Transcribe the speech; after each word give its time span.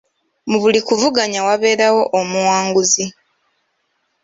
Mu 0.49 0.57
buli 0.61 0.79
kuvuganya 0.87 1.39
wabeerawo 1.47 2.03
omuwanguzi. 2.19 3.05